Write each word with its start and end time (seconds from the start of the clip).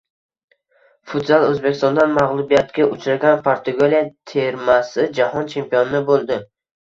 Futzal. 1.09 1.43
O‘zbekistondan 1.49 2.15
mag‘lubiyatga 2.15 2.87
uchragan 2.95 3.37
Portugaliya 3.49 4.01
termasi 4.33 5.05
Jahon 5.19 5.53
chempioni 5.55 6.01
bo‘ldi! 6.09 6.39